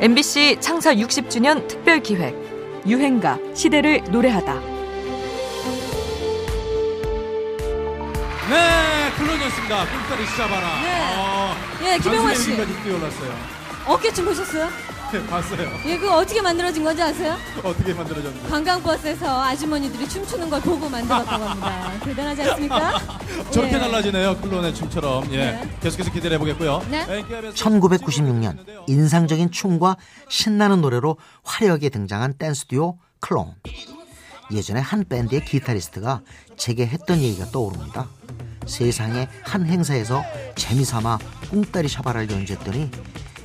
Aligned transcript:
MBC 0.00 0.58
창사 0.60 0.94
60주년 0.94 1.66
특별 1.66 2.00
기획 2.00 2.34
유행가 2.86 3.36
시대를 3.54 4.02
노래하다. 4.10 4.54
네, 8.48 9.10
클론이었습니다. 9.18 9.86
꿈까지 9.86 10.26
시작하라. 10.30 10.80
네. 10.80 11.16
어, 11.16 11.54
예, 11.82 11.98
김영환 11.98 12.34
씨. 12.36 12.56
까지 12.56 12.72
뛰어올랐어요. 12.84 13.34
어깨 13.86 14.12
춤 14.12 14.24
보셨어요? 14.26 14.68
네, 15.10 15.26
봤어요. 15.26 15.68
예, 15.86 15.96
그거 15.96 16.18
어떻게 16.18 16.42
만들어진 16.42 16.84
건지 16.84 17.02
아세요? 17.02 17.36
어떻게 17.62 17.94
만들어졌는지. 17.94 18.48
관광버스에서 18.48 19.42
아주머니들이 19.44 20.06
춤추는 20.08 20.50
걸 20.50 20.60
보고 20.60 20.88
만들었다고 20.88 21.44
합니다. 21.44 21.92
대단하지 22.04 22.42
않습니까? 22.42 22.98
저렇게 23.50 23.74
예. 23.76 23.78
달라지네요. 23.78 24.36
클론의 24.36 24.74
춤처럼. 24.74 25.32
예. 25.32 25.36
네. 25.36 25.70
계속해서 25.80 26.10
기대해 26.12 26.36
보겠고요. 26.38 26.84
네. 26.90 27.06
1996년 27.54 28.58
인상적인 28.86 29.50
춤과 29.50 29.96
신나는 30.28 30.82
노래로 30.82 31.16
화려하게 31.42 31.88
등장한 31.88 32.34
댄스 32.34 32.66
듀오 32.66 32.98
클론. 33.20 33.54
예전에 34.52 34.80
한 34.80 35.04
밴드의 35.08 35.44
기타리스트가 35.44 36.20
제게 36.56 36.86
했던 36.86 37.18
얘기가 37.18 37.46
떠오릅니다. 37.46 38.08
세상에 38.66 39.26
한 39.42 39.66
행사에서 39.66 40.22
재미삼아 40.54 41.18
꿍따리 41.50 41.88
샤바라를 41.88 42.30
연주했더니 42.30 42.90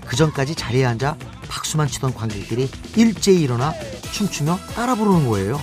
그 0.05 0.15
전까지 0.15 0.55
자리에 0.55 0.85
앉아 0.85 1.17
박수만 1.47 1.87
치던 1.87 2.13
관객들이 2.13 2.69
일제히 2.95 3.41
일어나 3.41 3.73
춤추며 4.11 4.57
따라 4.75 4.95
부르는 4.95 5.27
거예요. 5.27 5.59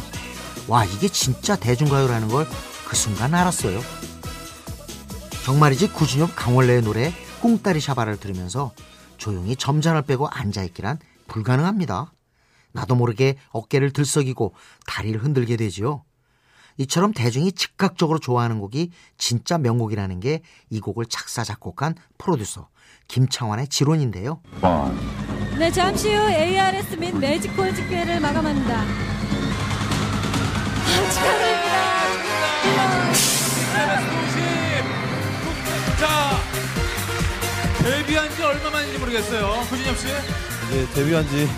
와 0.68 0.84
이게 0.84 1.08
진짜 1.08 1.56
대중가요라는 1.56 2.28
걸 2.28 2.46
그 2.90 2.96
순간 2.96 3.32
알았어요. 3.34 3.80
정말이지 5.44 5.92
구준엽 5.92 6.34
강원래의 6.34 6.82
노래 6.82 7.12
꿍따리 7.40 7.80
샤바를 7.80 8.16
들으면서 8.18 8.72
조용히 9.16 9.54
점잖을 9.54 10.02
빼고 10.02 10.26
앉아있기란 10.26 10.98
불가능합니다. 11.28 12.12
나도 12.72 12.96
모르게 12.96 13.36
어깨를 13.50 13.92
들썩이고 13.92 14.54
다리를 14.86 15.22
흔들게 15.22 15.56
되지요. 15.56 16.02
이처럼 16.80 17.12
대중이 17.12 17.52
즉각적으로 17.52 18.18
좋아하는 18.18 18.58
곡이 18.58 18.90
진짜 19.18 19.58
명곡이라는 19.58 20.20
게 20.20 20.40
이 20.70 20.80
곡을 20.80 21.04
작사 21.06 21.42
작곡한 21.44 21.94
프로듀서 22.16 22.68
김창완의 23.08 23.68
지론인데요. 23.68 24.40
네, 25.58 25.70
잠시 25.72 26.14
후 26.14 26.30
ARS 26.30 26.94
및 26.94 27.14
매직콜 27.16 27.74
집계를 27.74 28.20
마감합니다. 28.20 28.80
아, 28.80 28.84
축하드립니다. 31.12 32.00
자, 35.98 36.40
데뷔한 37.82 38.30
지 38.30 38.42
얼마 38.42 38.70
만인지 38.70 38.98
모르겠어요. 38.98 39.66
구진엽 39.68 39.98
씨. 39.98 40.06
이제 40.68 40.86
데뷔한 40.94 41.28
지 41.28 41.48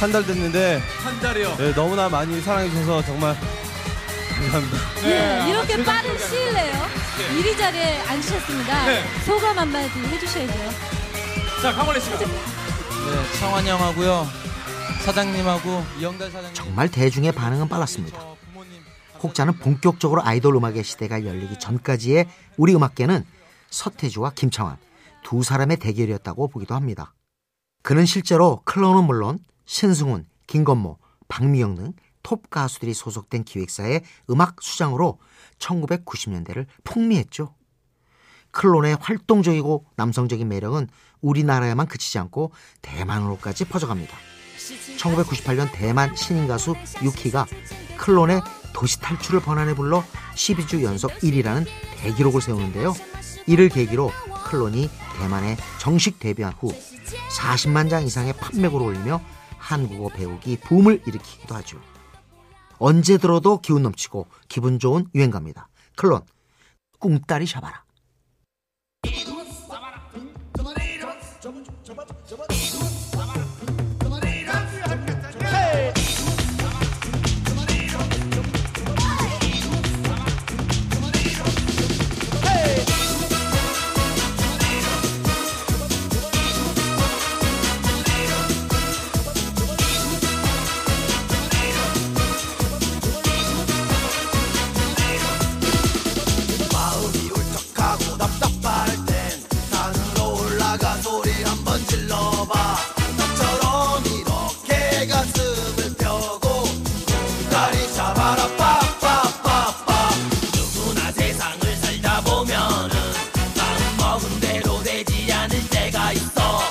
한 0.00 0.10
달 0.10 0.26
됐는데 0.26 0.80
한 1.04 1.20
달이요. 1.20 1.56
네, 1.56 1.72
너무나 1.74 2.08
많이 2.08 2.40
사랑해 2.40 2.68
주셔서 2.68 3.02
정말 3.04 3.36
감사합니다. 4.34 5.08
예, 5.08 5.50
이렇게 5.50 5.84
빠른 5.84 6.18
시일 6.18 6.52
내요. 6.52 6.72
이리자리에 7.38 8.00
앉으셨습니다. 8.00 8.86
네. 8.86 9.02
소감 9.24 9.58
한마디 9.58 9.98
해주셔야죠. 9.98 10.54
자, 11.62 11.72
강원래 11.72 12.00
씨가. 12.00 12.18
네, 12.18 12.26
창환 13.38 13.66
형하고요. 13.66 14.26
사장님하고 15.04 15.84
이영달 15.98 16.30
사장님. 16.30 16.54
정말 16.54 16.90
대중의 16.90 17.32
반응은 17.32 17.68
빨랐습니다. 17.68 18.18
혹자는 19.22 19.58
본격적으로 19.58 20.22
아이돌 20.22 20.56
음악의 20.56 20.84
시대가 20.84 21.24
열리기 21.24 21.58
전까지의 21.58 22.26
우리 22.56 22.74
음악계는 22.74 23.24
서태지와 23.70 24.32
김창완 24.34 24.76
두 25.22 25.42
사람의 25.42 25.78
대결이었다고 25.78 26.48
보기도 26.48 26.74
합니다. 26.74 27.14
그는 27.82 28.04
실제로 28.06 28.60
클론은 28.64 29.04
물론 29.04 29.38
신승훈, 29.66 30.26
김건모, 30.46 30.98
박미영 31.28 31.74
등 31.74 31.92
톱 32.24 32.50
가수들이 32.50 32.92
소속된 32.92 33.44
기획사의 33.44 34.02
음악 34.30 34.60
수장으로 34.60 35.20
1990년대를 35.58 36.66
풍미했죠. 36.82 37.54
클론의 38.50 38.96
활동적이고 39.00 39.84
남성적인 39.96 40.48
매력은 40.48 40.88
우리나라에만 41.20 41.86
그치지 41.86 42.18
않고 42.18 42.50
대만으로까지 42.82 43.66
퍼져갑니다. 43.66 44.16
1998년 44.98 45.68
대만 45.72 46.16
신인 46.16 46.48
가수 46.48 46.74
유키가 47.02 47.46
클론의 47.98 48.40
도시 48.72 49.00
탈출을 49.00 49.40
번안해 49.40 49.74
불러 49.74 50.02
12주 50.34 50.82
연속 50.82 51.10
1위라는 51.18 51.66
대기록을 51.98 52.40
세우는데요. 52.40 52.94
이를 53.46 53.68
계기로 53.68 54.10
클론이 54.46 54.88
대만에 55.18 55.56
정식 55.78 56.18
데뷔한 56.18 56.54
후 56.54 56.72
40만 57.38 57.90
장 57.90 58.04
이상의 58.04 58.32
판매고를 58.34 58.86
올리며 58.86 59.20
한국어 59.58 60.08
배우기 60.08 60.58
붐을 60.60 61.02
일으키기도 61.06 61.54
하죠. 61.56 61.78
언제 62.78 63.18
들어도 63.18 63.58
기운 63.58 63.82
넘치고 63.82 64.26
기분 64.48 64.78
좋은 64.78 65.06
유행가입니다. 65.14 65.68
클론, 65.96 66.22
꿍따리 66.98 67.46
샤바라. 67.46 67.84
질러봐. 101.94 102.76
너처럼 103.16 104.04
이렇게 104.06 105.06
가슴을 105.06 105.94
펴고 105.96 106.64
다리 107.48 107.92
잡아라. 107.94 108.48
빠빠빠빠. 108.56 110.10
누구나 110.54 111.12
세상을 111.12 111.76
살다 111.76 112.20
보면은 112.22 112.96
마음 113.56 113.96
먹은 113.96 114.40
대로 114.40 114.82
되지 114.82 115.32
않을 115.32 115.68
때가 115.70 116.12
있어. 116.14 116.62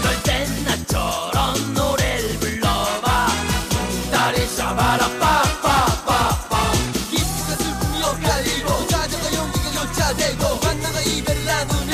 그럴 0.00 0.22
땐 0.24 0.64
나처럼 0.64 1.74
노래를 1.74 2.36
불러봐. 2.40 3.28
다리 4.10 4.56
잡아라. 4.56 5.06
빠빠빠빠. 5.20 6.72
깊은 7.12 7.56
슬픔이 7.58 8.02
엇갈리고 8.02 8.88
자자가 8.88 9.34
용기가 9.34 9.86
교차되고 9.86 10.56
만나가 10.64 11.00
이별을 11.00 11.44
나누며 11.44 11.93